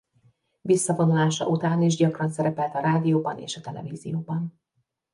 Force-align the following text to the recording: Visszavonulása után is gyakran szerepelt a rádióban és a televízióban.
Visszavonulása 0.61 1.47
után 1.47 1.81
is 1.81 1.95
gyakran 1.95 2.29
szerepelt 2.29 2.75
a 2.75 2.79
rádióban 2.79 3.37
és 3.37 3.57
a 3.57 3.61
televízióban. 3.61 4.61